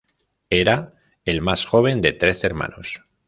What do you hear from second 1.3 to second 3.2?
más joven de trece hermanos.